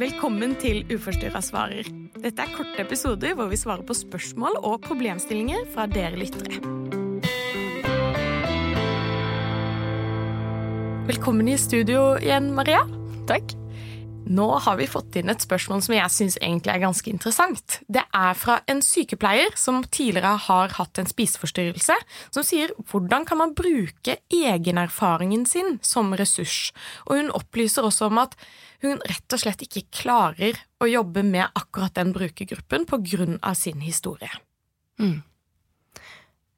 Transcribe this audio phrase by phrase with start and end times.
[0.00, 1.84] Velkommen til Uforstyrra svarer.
[2.22, 6.56] Dette er korte episoder hvor vi svarer på spørsmål og problemstillinger fra dere lyttere.
[11.10, 12.86] Velkommen i studio igjen, Maria.
[13.28, 13.59] Takk.
[14.30, 17.80] Nå har vi fått inn et spørsmål som jeg syns er ganske interessant.
[17.90, 21.96] Det er fra en sykepleier som tidligere har hatt en spiseforstyrrelse,
[22.30, 26.70] som sier hvordan kan man bruke egenerfaringen sin som ressurs?
[27.08, 28.36] Og hun opplyser også om at
[28.84, 33.54] hun rett og slett ikke klarer å jobbe med akkurat den brukergruppen pga.
[33.54, 34.30] sin historie.
[35.00, 35.24] Mm.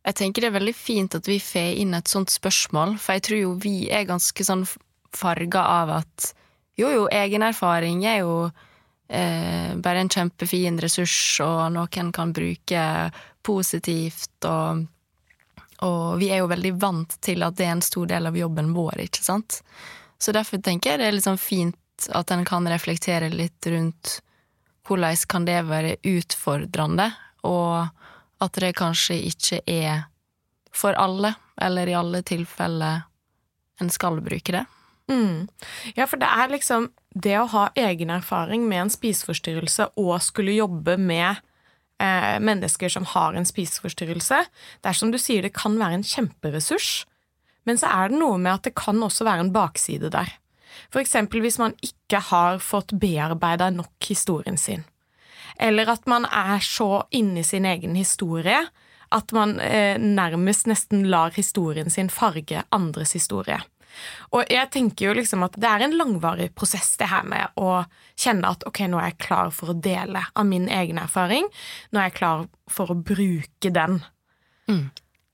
[0.04, 3.23] Jeg tenker det er veldig fint at vi får inn et sånt spørsmål, for jeg
[3.23, 4.66] tror jo vi er ganske sånn
[5.16, 6.32] farga av at
[6.76, 8.36] jo, jo, egen erfaring er jo
[9.08, 12.86] eh, bare en kjempefin ressurs, og noen kan bruke
[13.42, 14.84] positivt, og,
[15.84, 18.72] og vi er jo veldig vant til at det er en stor del av jobben
[18.76, 19.60] vår, ikke sant?
[20.22, 24.20] Så derfor tenker jeg det er litt sånn fint at en kan reflektere litt rundt
[24.86, 27.12] hvordan kan det være utfordrende,
[27.46, 27.86] og
[28.42, 30.07] at det kanskje ikke er
[30.74, 33.02] for alle, eller i alle tilfeller
[33.80, 34.64] en skal bruke det.
[35.10, 35.48] Mm.
[35.96, 40.54] Ja, for det er liksom det å ha egen erfaring med en spiseforstyrrelse og skulle
[40.56, 41.42] jobbe med
[42.02, 44.45] eh, mennesker som har en spiseforstyrrelse,
[44.80, 47.02] det er som du sier, det kan være en kjemperessurs,
[47.68, 50.32] men så er det noe med at det kan også være en bakside der.
[50.96, 54.86] Eksempel hvis man ikke har fått bearbeida nok historien sin,
[55.60, 58.62] eller at man er så inni sin egen historie
[59.12, 63.58] at man eh, nærmest nesten lar historien sin farge andres historie.
[64.32, 67.82] Og jeg tenker jo liksom at det er en langvarig prosess, det her med å
[68.19, 71.48] kjenne at ok, nå er jeg klar for å dele av min egen erfaring.
[71.91, 74.00] Nå er jeg klar for å bruke den.
[74.70, 74.87] Mm.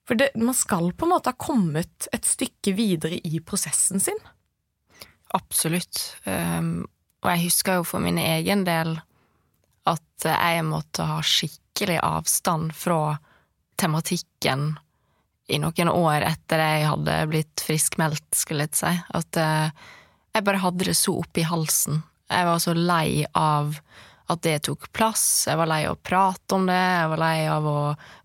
[0.08, 4.18] For det, man skal på en måte ha kommet et stykke videre i prosessen sin.
[5.36, 6.00] Absolutt.
[6.24, 6.86] Um,
[7.20, 8.96] og jeg husker jo for min egen del
[9.88, 13.18] at jeg måtte ha skikkelig avstand fra
[13.78, 14.72] tematikken
[15.48, 19.70] i noen år etter jeg hadde blitt friskmeldt, skulle jeg si, at uh,
[20.36, 22.02] jeg bare hadde det så oppi halsen.
[22.28, 23.78] Jeg var så lei av
[24.28, 27.36] at det tok plass, jeg var lei av å prate om det, jeg var lei
[27.48, 27.78] av å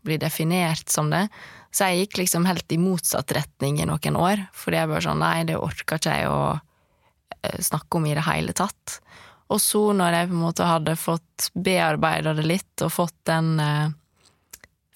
[0.03, 1.29] bli definert som det.
[1.73, 5.23] Så jeg gikk liksom helt i motsatt retning i noen år, fordi jeg bare sånn
[5.23, 8.99] nei, det orker ikke jeg å uh, snakke om i det hele tatt.
[9.53, 13.55] Og så, når jeg på en måte hadde fått bearbeida det litt og fått den
[13.63, 13.95] uh,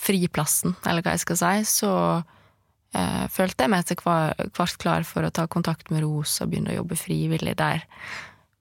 [0.07, 1.91] friplassen, eller hva jeg skal si, så
[2.95, 6.73] eh, følte jeg meg etter hvert klar for å ta kontakt med ROS og begynne
[6.73, 7.85] å jobbe frivillig der.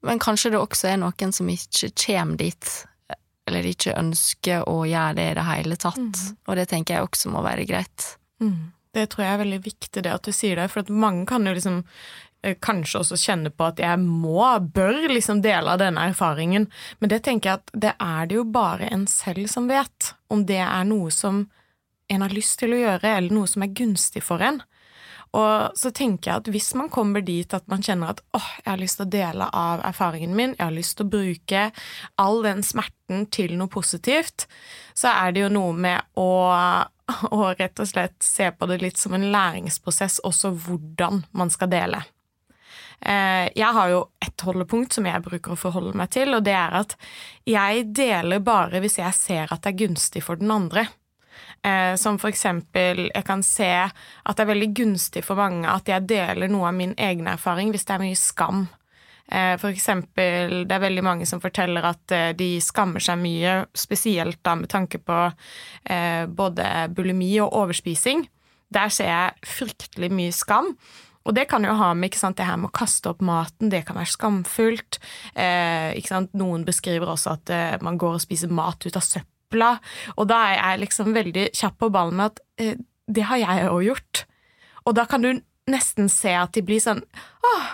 [0.05, 2.71] Men kanskje det også er noen som ikke kommer dit,
[3.47, 5.99] eller ikke ønsker å gjøre det i det hele tatt.
[5.99, 6.39] Mm.
[6.47, 8.13] Og det tenker jeg også må være greit.
[8.43, 8.73] Mm.
[8.95, 11.45] Det tror jeg er veldig viktig, det at du sier det, for at mange kan
[11.47, 11.81] jo liksom
[12.63, 14.41] kanskje også kjenne på at jeg må,
[14.73, 16.67] bør liksom dele av denne erfaringen,
[16.99, 20.45] men det tenker jeg at det er det jo bare en selv som vet, om
[20.47, 21.45] det er noe som
[22.07, 24.61] en har lyst til å gjøre, eller noe som er gunstig for en.
[25.35, 28.69] Og så tenker jeg at hvis man kommer dit at man kjenner at åh, jeg
[28.71, 31.63] har lyst til å dele av erfaringen min, jeg har lyst til å bruke
[32.23, 34.47] all den smerten til noe positivt,
[34.97, 36.29] så er det jo noe med å,
[37.37, 41.75] å rett og slett se på det litt som en læringsprosess, også hvordan man skal
[41.75, 42.05] dele.
[43.01, 46.55] Eh, jeg har jo ett holdepunkt som jeg bruker å forholde meg til, og det
[46.57, 46.95] er at
[47.47, 50.87] jeg deler bare hvis jeg ser at det er gunstig for den andre.
[51.65, 55.89] Eh, som for eksempel, jeg kan se at det er veldig gunstig for mange at
[55.89, 58.65] jeg deler noe av min egen erfaring hvis det er mye skam.
[59.27, 64.41] Eh, for eksempel, det er veldig mange som forteller at de skammer seg mye, spesielt
[64.47, 65.19] da med tanke på
[66.37, 66.65] både
[66.95, 68.25] bulimi og overspising.
[68.73, 70.73] Der ser jeg fryktelig mye skam.
[71.27, 73.71] Og det kan jo ha med ikke sant, det her med å kaste opp maten,
[73.71, 74.99] det kan være skamfullt.
[75.35, 76.31] Eh, ikke sant?
[76.39, 79.73] Noen beskriver også at eh, man går og spiser mat ut av søpla.
[80.15, 82.79] Og da er jeg liksom veldig kjapp på ballen med at eh,
[83.11, 84.23] det har jeg òg gjort.
[84.87, 85.33] Og da kan du
[85.67, 87.01] nesten se at de blir sånn
[87.43, 87.65] åh,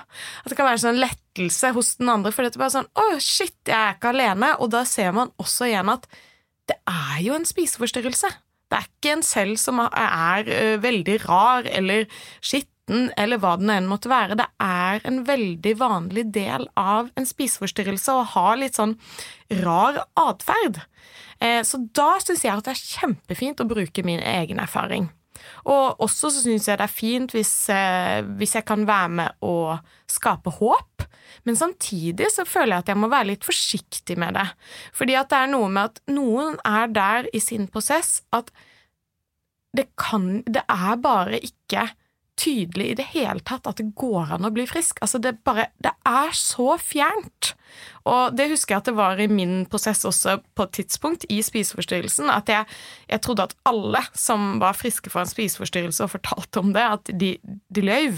[0.41, 3.05] At det kan være sånn lettelse hos den andre, for det er bare sånn å,
[3.21, 4.55] shit, jeg er ikke alene.
[4.65, 6.09] Og da ser man også igjen at
[6.71, 8.31] det er jo en spiseforstyrrelse.
[8.71, 12.07] Det er ikke en selv som er, er veldig rar eller
[12.41, 17.09] shit, smitten eller hva den enn måtte være, det er en veldig vanlig del av
[17.15, 18.97] en spiseforstyrrelse å ha litt sånn
[19.63, 20.81] rar atferd.
[21.39, 25.09] Eh, så da syns jeg at det er kjempefint å bruke min egen erfaring.
[25.65, 29.31] Og også så syns jeg det er fint hvis, eh, hvis jeg kan være med
[29.41, 31.07] å skape håp.
[31.45, 34.47] Men samtidig så føler jeg at jeg må være litt forsiktig med det.
[34.93, 38.51] Fordi at det er noe med at noen er der i sin prosess at
[39.73, 41.87] det kan Det er bare ikke
[42.39, 44.99] tydelig i det hele tatt at det går an å bli frisk.
[45.05, 47.53] Altså det, bare, det er så fjernt.
[48.09, 51.39] Og det husker jeg at det var i min prosess også på et tidspunkt i
[51.45, 52.67] spiseforstyrrelsen, at jeg,
[53.09, 57.13] jeg trodde at alle som var friske for en spiseforstyrrelse og fortalte om det, at
[57.19, 58.17] de, de løy.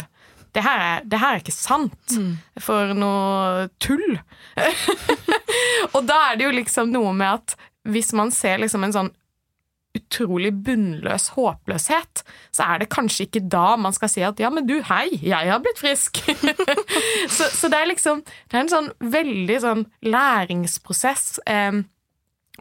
[0.56, 2.16] Det her, er, det her er ikke sant.
[2.16, 2.36] Mm.
[2.64, 4.20] For noe tull.
[5.96, 9.14] og da er det jo liksom noe med at hvis man ser liksom en sånn
[9.96, 12.24] utrolig bunnløs håpløshet,
[12.56, 15.52] så er det kanskje ikke da man skal si at 'ja, men du, hei, jeg
[15.52, 16.22] har blitt frisk'.
[17.36, 21.84] så, så, det er liksom Det er en sånn veldig sånn læringsprosess eh,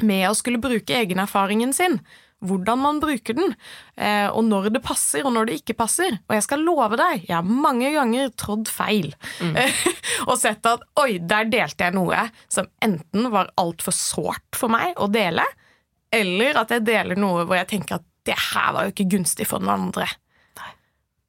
[0.02, 2.00] med å skulle bruke egenerfaringen sin.
[2.44, 3.54] Hvordan man bruker den,
[3.96, 6.18] eh, og når det passer, og når det ikke passer.
[6.28, 9.14] Og jeg skal love deg, jeg har mange ganger trådd feil.
[9.40, 9.56] Mm.
[10.28, 14.98] og sett at 'oi, der delte jeg noe som enten var altfor sårt for meg
[15.00, 15.46] å dele',
[16.14, 19.46] eller at jeg deler noe hvor jeg tenker at det her var jo ikke gunstig
[19.48, 20.06] for den andre.
[20.58, 20.70] Nei.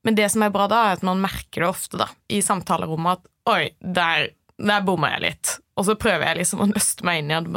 [0.07, 3.19] Men det som er bra da, er at man merker det ofte da, i samtalerommet
[3.19, 4.29] at oi, der,
[4.61, 5.55] der bomma jeg litt.
[5.75, 7.49] Og så prøver jeg liksom å nøste meg inn i at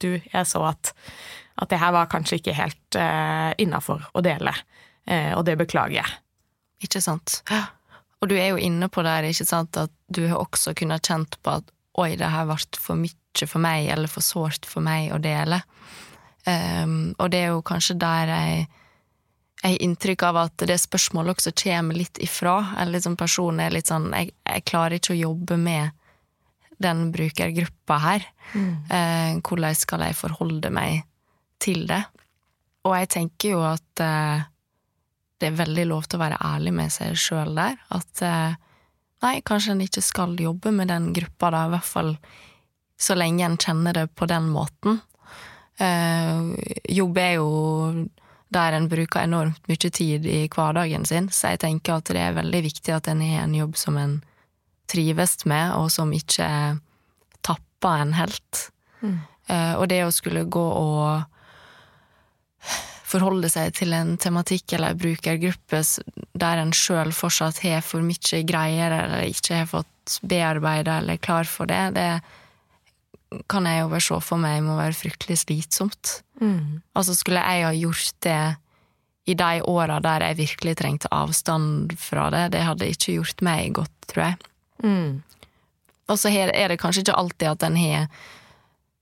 [0.00, 0.94] du, jeg så at,
[1.60, 4.54] at det her var kanskje ikke helt uh, innafor å dele,
[5.10, 6.16] uh, og det beklager jeg.
[6.88, 7.42] Ikke sant.
[8.22, 11.36] Og du er jo inne på der, ikke sant, at du har også kunnet kjent
[11.44, 13.14] på at oi, det her ble for mye
[13.46, 15.60] for meg, eller for sårt for meg å dele.
[16.48, 18.68] Um, og det er jo kanskje der jeg
[19.58, 22.76] jeg har inntrykk av at det spørsmålet også kommer litt ifra.
[22.78, 25.96] Eller liksom personen er litt sånn jeg, jeg, klarer ikke å jobbe med
[26.78, 28.28] den brukergruppa her.
[28.54, 28.70] Mm.
[28.86, 31.02] Uh, hvordan skal jeg forholde meg
[31.58, 32.04] til det?
[32.86, 34.46] Og jeg tenker jo at uh,
[35.38, 37.74] det er veldig lov til å være ærlig med seg sjøl der.
[37.94, 38.54] At uh,
[39.26, 42.14] nei, kanskje en ikke skal jobbe med den gruppa, da, i hvert fall
[42.98, 45.02] så lenge en kjenner det på den måten.
[45.78, 46.56] Uh,
[46.90, 47.50] jobb er jo
[48.48, 52.38] der en bruker enormt mye tid i hverdagen sin, så jeg tenker at det er
[52.38, 54.18] veldig viktig at en har en jobb som en
[54.88, 56.48] trives med, og som ikke
[57.44, 58.68] tapper en helt.
[59.02, 59.18] Mm.
[59.48, 61.24] Uh, og det å skulle gå og
[63.08, 65.80] forholde seg til en tematikk eller en brukergruppe
[66.38, 71.48] der en sjøl fortsatt har for mye greier, eller ikke har fått bearbeida eller klar
[71.48, 72.20] for det, det er
[73.50, 76.22] kan jeg jo bare se for meg må være fryktelig slitsomt.
[76.40, 76.80] Mm.
[76.96, 78.40] Altså, skulle jeg ha gjort det
[79.28, 83.74] i de åra der jeg virkelig trengte avstand fra det, det hadde ikke gjort meg
[83.76, 84.38] godt, tror jeg.
[84.84, 85.20] Mm.
[86.08, 88.08] Og så er det kanskje ikke alltid at en har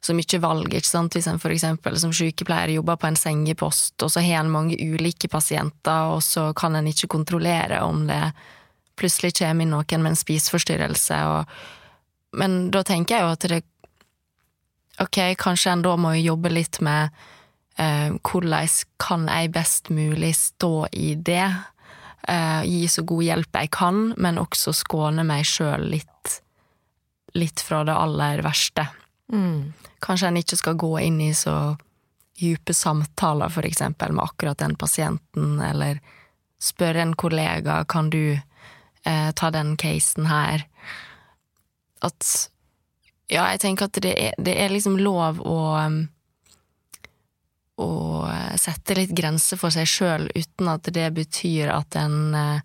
[0.06, 3.94] så mye valg, ikke sant, hvis en for eksempel som sykepleier jobber på en sengepost,
[4.02, 8.20] og så har en mange ulike pasienter, og så kan en ikke kontrollere om det
[8.98, 11.58] plutselig kommer inn noen med en spiseforstyrrelse, og
[12.36, 13.62] Men da tenker jeg jo at det
[15.02, 17.14] ok, kanskje en da må jobbe litt med
[17.78, 18.68] eh, hvordan
[19.02, 21.48] kan jeg best mulig stå i det,
[22.28, 26.40] eh, gi så god hjelp jeg kan, men også skåne meg sjøl litt,
[27.34, 28.88] litt fra det aller verste.
[29.32, 29.72] Mm.
[30.04, 31.76] Kanskje en ikke skal gå inn i så
[32.36, 36.00] dype samtaler, for eksempel, med akkurat den pasienten, eller
[36.62, 40.66] spørre en kollega kan du eh, ta den casen her.
[42.04, 42.50] At
[43.28, 46.04] ja, jeg tenker at det er, det er liksom lov å um,
[47.76, 47.90] å
[48.56, 52.60] sette litt grenser for seg sjøl uten at det betyr at en uh,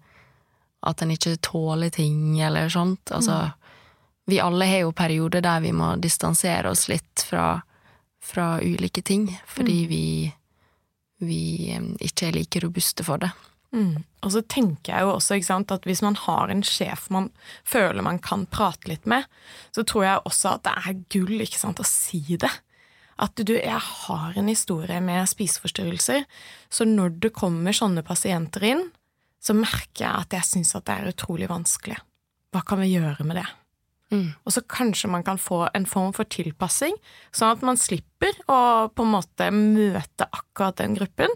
[0.81, 3.11] at en ikke tåler ting, eller sånt.
[3.11, 3.51] Altså, mm.
[4.25, 7.61] vi alle har jo perioder der vi må distansere oss litt fra,
[8.23, 9.89] fra ulike ting, fordi mm.
[9.89, 10.05] vi,
[11.21, 11.43] vi
[11.77, 13.29] um, ikke er like robuste for det.
[13.71, 14.03] Mm.
[14.21, 17.29] Og så tenker jeg jo også sant, at hvis man har en sjef man
[17.67, 19.27] føler man kan prate litt med,
[19.71, 22.51] så tror jeg også at det er gull sant, å si det.
[23.21, 26.25] At du, jeg har en historie med spiseforstyrrelser,
[26.73, 28.87] så når det kommer sånne pasienter inn,
[29.41, 31.97] så merker jeg at jeg syns at det er utrolig vanskelig.
[32.51, 33.47] Hva kan vi gjøre med det?
[34.11, 34.27] Mm.
[34.43, 36.97] Og så kanskje man kan få en form for tilpassing,
[37.31, 41.31] sånn at man slipper å på en måte møte akkurat den gruppen,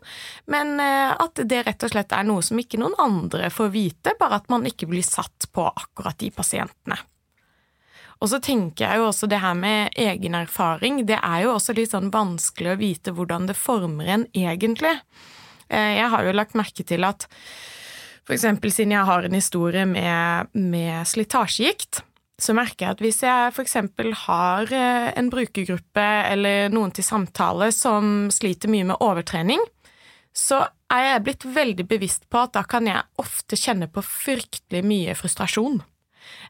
[0.51, 4.15] men eh, at det rett og slett er noe som ikke noen andre får vite,
[4.19, 6.99] bare at man ikke blir satt på akkurat de pasientene.
[8.23, 11.75] Og så tenker jeg jo også det her med egen erfaring, det er jo også
[11.75, 14.97] litt sånn vanskelig å vite hvordan det former en egentlig.
[15.69, 17.27] Eh, jeg har jo lagt merke til at
[18.25, 22.01] for eksempel siden jeg har en historie med, med slitasjegikt,
[22.41, 23.77] så merker jeg at hvis jeg f.eks.
[24.25, 29.63] har eh, en brukergruppe eller noen til samtale som sliter mye med overtrening,
[30.35, 34.83] så er jeg blitt veldig bevisst på at da kan jeg ofte kjenne på fryktelig
[34.85, 35.79] mye frustrasjon.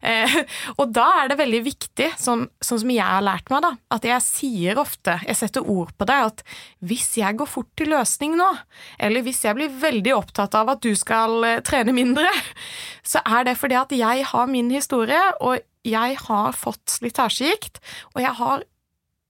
[0.01, 0.35] Eh,
[0.79, 4.07] og da er det veldig viktig, sånn, sånn, som jeg har lært meg, da, at
[4.07, 6.43] jeg sier ofte, jeg setter ord på det, at
[6.85, 8.49] hvis jeg går fort til løsning nå,
[8.97, 12.31] eller hvis jeg blir veldig opptatt av at du skal eh, trene mindre,
[13.11, 17.81] så er det fordi at jeg har min historie, og jeg har fått slitasjegikt,
[18.15, 18.65] og jeg har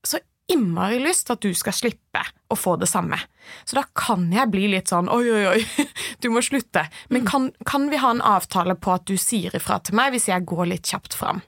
[0.05, 0.21] så
[0.51, 2.21] innmari lyst til at du skal slippe
[2.53, 3.17] å få det samme.
[3.65, 5.87] Så da kan jeg bli litt sånn oi, oi, oi,
[6.21, 6.85] du må slutte.
[7.09, 7.29] Men mm.
[7.31, 10.47] kan, kan vi ha en avtale på at du sier ifra til meg hvis jeg
[10.47, 11.41] går litt kjapt fram?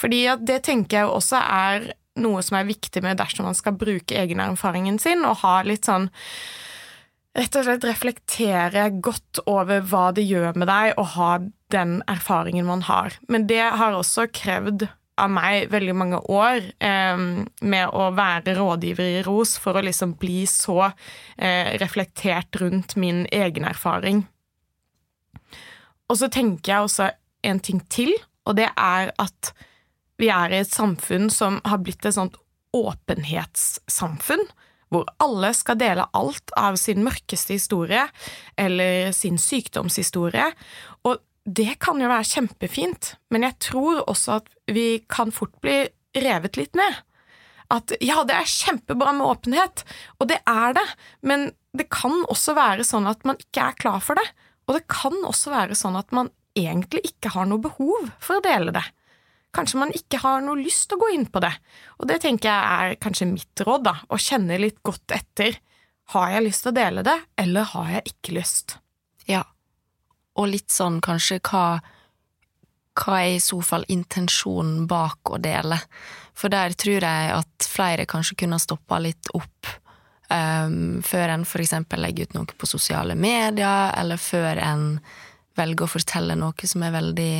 [0.00, 1.90] Fordi det tenker jeg også er
[2.20, 6.10] noe som er viktig med dersom man skal bruke egenerfaringen sin, og ha litt sånn
[7.30, 11.28] Rett og slett reflektere godt over hva det gjør med deg å ha
[11.72, 13.16] den erfaringen man har.
[13.28, 14.88] Men det har også krevd
[15.20, 17.22] av meg veldig mange år eh,
[17.60, 23.26] med å være rådgiver i ROS for å liksom bli så eh, reflektert rundt min
[23.32, 24.24] egen erfaring.
[26.10, 27.10] Og så tenker jeg også
[27.46, 28.12] en ting til,
[28.48, 29.52] og det er at
[30.20, 32.36] vi er i et samfunn som har blitt et sånt
[32.76, 34.42] åpenhetssamfunn,
[34.90, 38.02] hvor alle skal dele alt av sin mørkeste historie
[38.58, 40.48] eller sin sykdomshistorie.
[41.50, 45.82] Det kan jo være kjempefint, men jeg tror også at vi kan fort bli
[46.14, 47.00] revet litt med.
[47.74, 49.82] At ja, det er kjempebra med åpenhet,
[50.18, 50.86] og det er det,
[51.26, 54.26] men det kan også være sånn at man ikke er klar for det.
[54.68, 58.44] Og det kan også være sånn at man egentlig ikke har noe behov for å
[58.44, 58.84] dele det.
[59.54, 61.52] Kanskje man ikke har noe lyst til å gå inn på det.
[61.98, 65.58] Og det tenker jeg er kanskje mitt råd, da, å kjenne litt godt etter.
[66.14, 68.76] Har jeg lyst til å dele det, eller har jeg ikke lyst?
[69.30, 69.42] Ja,
[70.38, 71.80] og litt sånn kanskje hva
[73.00, 75.78] hva er i så fall intensjonen bak å dele?
[76.36, 79.70] For der tror jeg at flere kanskje kunne ha stoppa litt opp
[80.30, 84.84] um, før en eksempel legger ut noe på sosiale medier, eller før en
[85.58, 87.34] velger å fortelle noe som er veldig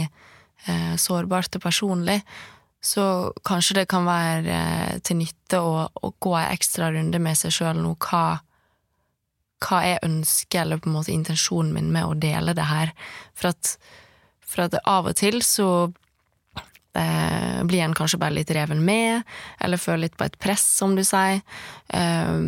[0.69, 2.21] uh, sårbart og personlig.
[2.81, 3.03] Så
[3.45, 7.55] kanskje det kan være uh, til nytte å, å gå en ekstra runde med seg
[7.55, 7.97] sjøl nå.
[8.01, 8.41] Hva
[9.61, 12.93] hva jeg ønsker, eller på en måte intensjonen min med å dele det her.
[13.37, 13.75] For at,
[14.41, 15.69] for at av og til så
[16.97, 19.27] eh, blir en kanskje bare litt reven med,
[19.61, 21.43] eller føler litt på et press, som du sier.
[21.93, 22.41] Eh,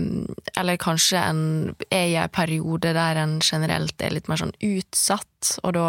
[0.56, 1.44] eller kanskje en
[1.90, 5.86] er i en periode der en generelt er litt mer sånn utsatt, og da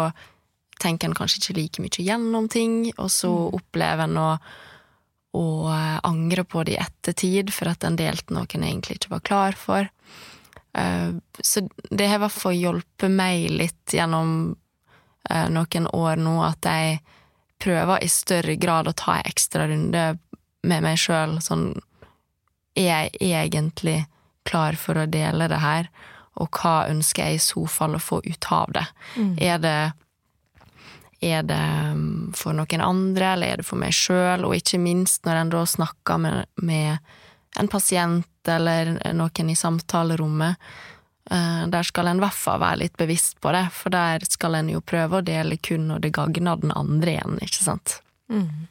[0.82, 3.58] tenker en kanskje ikke like mye gjennom ting, og så mm.
[3.60, 4.30] opplever en å
[5.34, 9.16] og eh, angre på det i ettertid for at en delte noe en egentlig ikke
[9.16, 9.88] var klar for.
[10.78, 14.54] Eh, så det har i hvert fall hjulpet meg litt gjennom
[15.30, 17.00] eh, noen år nå, at jeg
[17.62, 20.06] prøver i større grad å ta en ekstra runde
[20.66, 21.38] med meg sjøl.
[21.44, 21.72] Sånn
[22.74, 24.00] Er jeg egentlig
[24.44, 25.86] klar for å dele det her,
[26.42, 28.88] og hva ønsker jeg i så fall å få ut av det?
[29.14, 29.36] Mm.
[29.38, 29.78] Er det
[31.24, 34.44] er det mm, for noen andre, eller er det for meg sjøl?
[34.44, 37.14] Og ikke minst når en da snakker med, med
[37.58, 40.56] en pasient eller noen i samtalerommet.
[41.30, 44.58] Eh, der skal en i hvert fall være litt bevisst på det, for der skal
[44.58, 47.98] en jo prøve å dele kun når det gagner den andre igjen, ikke sant?
[48.32, 48.66] Mm.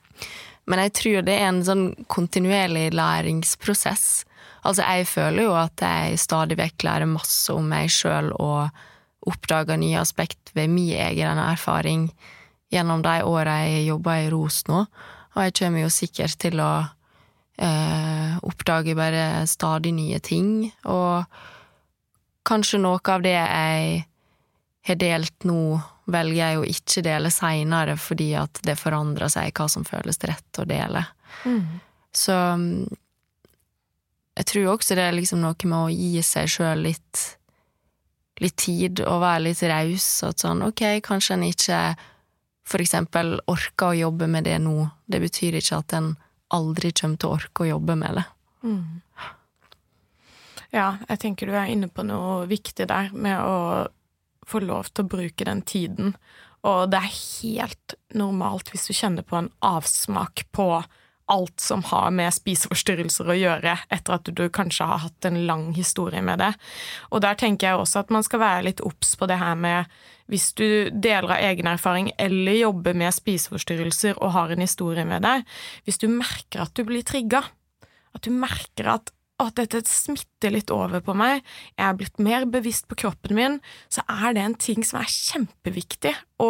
[0.69, 4.23] Men jeg tror det er en sånn kontinuerlig læringsprosess.
[4.63, 8.69] Altså, jeg føler jo at jeg stadig vekk lærer masse om meg sjøl og
[9.27, 12.09] oppdager nye aspekt ved min egen erfaring
[12.73, 14.85] gjennom de åra jeg jobber i ROS nå,
[15.33, 16.71] og jeg kommer jo sikkert til å
[17.57, 21.25] eh, oppdager bare stadig nye ting, og
[22.47, 24.03] kanskje noe av det jeg
[24.87, 25.79] har delt nå,
[26.11, 30.59] velger jeg å ikke dele seinere fordi at det forandrer seg hva som føles rett
[30.59, 31.05] å dele.
[31.47, 31.79] Mm.
[32.13, 32.35] Så
[34.33, 37.23] jeg tror også det er liksom noe med å gi seg sjøl litt
[38.41, 40.07] litt tid og være litt raus.
[40.25, 41.79] At sånn, ok, kanskje en ikke
[42.67, 44.87] for eksempel orker å jobbe med det nå.
[45.05, 46.13] Det betyr ikke at en
[46.53, 48.25] aldri kommer til å orke å jobbe med det.
[48.63, 49.01] Mm.
[50.73, 53.57] Ja, jeg tenker du er inne på noe viktig der, med å
[54.49, 56.15] få lov til å bruke den tiden.
[56.67, 60.67] Og det er helt normalt hvis du kjenner på en avsmak på
[61.31, 65.69] alt som har med spiseforstyrrelser å gjøre, etter at du kanskje har hatt en lang
[65.77, 66.51] historie med det.
[67.11, 69.91] Og der tenker jeg også at man skal være litt obs på det her med
[70.31, 75.25] hvis du deler av egen erfaring eller jobber med spiseforstyrrelser og har en historie med
[75.25, 75.43] deg,
[75.83, 77.43] hvis du merker at du blir trigga,
[78.13, 81.41] at du merker at at dette smitter litt over på meg,
[81.73, 83.55] jeg er blitt mer bevisst på kroppen min,
[83.91, 86.13] så er det en ting som er kjempeviktig
[86.43, 86.49] å,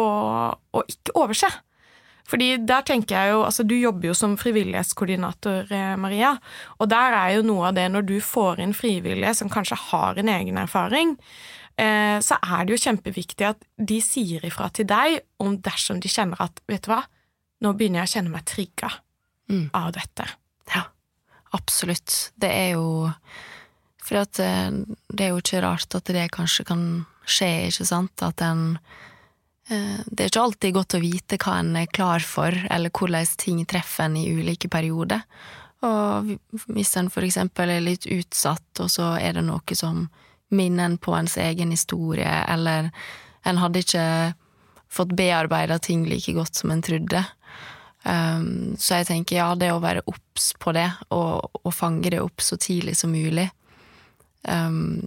[0.54, 1.48] å ikke overse.
[2.24, 6.38] Fordi der tenker jeg jo, altså Du jobber jo som frivillighetskoordinator, eh, Maria.
[6.80, 10.16] Og der er jo noe av det, når du får inn frivillige som kanskje har
[10.18, 11.18] en egen erfaring,
[11.76, 16.08] eh, så er det jo kjempeviktig at de sier ifra til deg om dersom de
[16.08, 17.02] kjenner at vet du hva,
[17.60, 18.92] nå begynner jeg å kjenne meg trigga
[19.50, 19.68] Mm.
[19.74, 20.24] av dette.
[20.74, 20.86] Ja,
[21.52, 22.30] absolutt.
[22.40, 23.10] Det er jo
[24.04, 24.70] For at eh,
[25.12, 28.22] det er jo ikke rart at det kanskje kan skje, ikke sant?
[28.22, 28.78] At en
[29.64, 33.62] Det er ikke alltid godt å vite hva en er klar for, eller hvordan ting
[33.64, 35.22] treffer en i ulike perioder.
[35.84, 36.34] Og
[36.72, 40.06] hvis en for eksempel er litt utsatt, og så er det noe som
[40.54, 42.90] minner en på ens egen historie, eller
[43.44, 44.06] en hadde ikke
[44.94, 47.24] fått bearbeida ting like godt som en trodde.
[48.04, 52.22] Um, så jeg tenker ja, det å være obs på det, og, og fange det
[52.22, 53.48] opp så tidlig som mulig.
[54.44, 55.04] Um,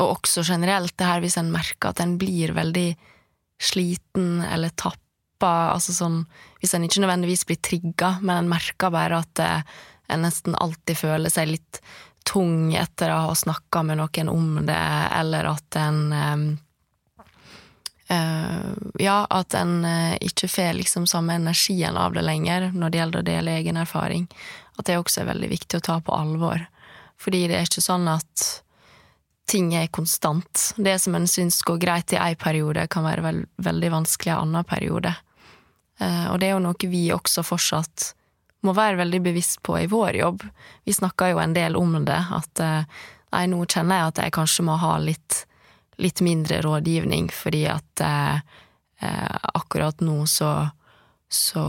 [0.00, 2.88] og også generelt det her hvis en merker at en blir veldig
[3.60, 6.22] sliten eller tappa, altså sånn
[6.60, 11.32] Hvis en ikke nødvendigvis blir trigga, men en merker bare at en nesten alltid føler
[11.32, 11.80] seg litt
[12.28, 14.80] tung etter å ha snakka med noen om det,
[15.16, 16.44] eller at en um,
[18.98, 23.22] ja, at en eh, ikke får liksom samme energien av det lenger når det gjelder
[23.22, 24.24] å dele egen erfaring.
[24.76, 26.64] At det også er veldig viktig å ta på alvor.
[27.22, 28.46] Fordi det er ikke sånn at
[29.50, 30.70] ting er konstant.
[30.78, 34.34] Det som en syns går greit i én periode, kan være veld veldig vanskelig i
[34.36, 35.14] en annen periode.
[35.98, 38.12] Eh, og det er jo noe vi også fortsatt
[38.60, 40.42] må være veldig bevisst på i vår jobb.
[40.84, 44.66] Vi snakker jo en del om det, at nei, nå kjenner jeg at jeg kanskje
[44.68, 45.46] må ha litt
[46.00, 48.36] litt mindre rådgivning, fordi at eh,
[49.00, 50.68] eh, akkurat nå så,
[51.28, 51.64] så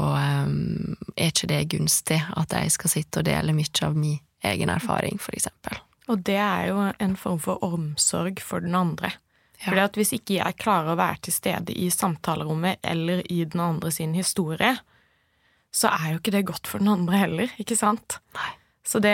[0.45, 4.71] um, er ikke det gunstig at jeg skal sitte og dele mye av min egen
[4.73, 5.75] erfaring, for eksempel.
[6.11, 9.13] Og det er jo en form for omsorg for den andre.
[9.61, 9.69] Ja.
[9.69, 13.61] Fordi at hvis ikke jeg klarer å være til stede i samtalerommet eller i den
[13.63, 14.73] andre sin historie,
[15.71, 18.19] så er jo ikke det godt for den andre heller, ikke sant?
[18.35, 18.49] Nei.
[18.83, 19.13] Så det,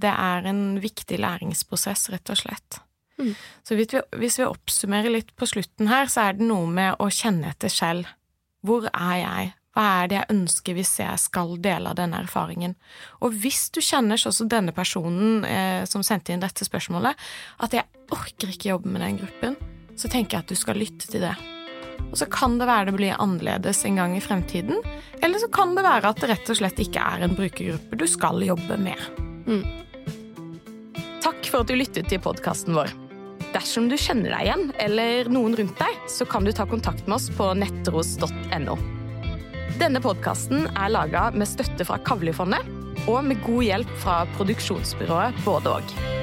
[0.00, 2.78] det er en viktig læringsprosess, rett og slett.
[3.20, 3.34] Mm.
[3.66, 7.02] Så hvis vi, hvis vi, oppsummerer litt på slutten her, så er det noe med
[7.02, 8.08] å kjenne etter selv.
[8.64, 9.50] Hvor er jeg?
[9.70, 12.74] Hva er det jeg ønsker hvis jeg skal dele av denne erfaringen?
[13.22, 17.14] Og hvis du kjenner sånn som denne personen eh, som sendte inn dette spørsmålet,
[17.62, 19.56] at jeg orker ikke jobbe med den gruppen,
[19.94, 21.36] så tenker jeg at du skal lytte til det.
[22.10, 24.80] Og så kan det være det blir annerledes en gang i fremtiden,
[25.22, 28.06] eller så kan det være at det rett og slett ikke er en brukergruppe du
[28.10, 29.06] skal jobbe med.
[29.46, 29.62] Mm.
[31.22, 32.90] Takk for at du lyttet til podkasten vår.
[33.54, 37.20] Dersom du kjenner deg igjen, eller noen rundt deg, så kan du ta kontakt med
[37.20, 38.99] oss på nettros.no.
[39.80, 45.78] Denne podkasten er laga med støtte fra Kavlifondet og med god hjelp fra produksjonsbyrået Både
[45.78, 46.19] og.